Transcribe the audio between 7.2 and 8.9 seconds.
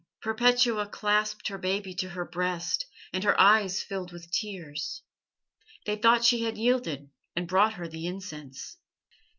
and brought her the incense.